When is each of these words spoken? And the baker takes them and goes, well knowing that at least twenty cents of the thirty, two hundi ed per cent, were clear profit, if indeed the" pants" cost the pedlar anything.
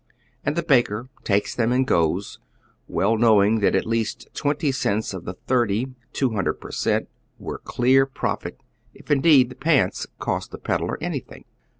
And 0.43 0.55
the 0.55 0.63
baker 0.63 1.09
takes 1.23 1.53
them 1.53 1.71
and 1.71 1.85
goes, 1.85 2.39
well 2.87 3.19
knowing 3.19 3.59
that 3.59 3.75
at 3.75 3.85
least 3.85 4.29
twenty 4.33 4.71
cents 4.71 5.13
of 5.13 5.25
the 5.25 5.35
thirty, 5.45 5.93
two 6.11 6.31
hundi 6.31 6.49
ed 6.55 6.59
per 6.59 6.71
cent, 6.71 7.07
were 7.37 7.59
clear 7.59 8.07
profit, 8.07 8.59
if 8.95 9.11
indeed 9.11 9.49
the" 9.49 9.55
pants" 9.67 10.07
cost 10.17 10.49
the 10.49 10.57
pedlar 10.57 10.97
anything. 11.03 11.45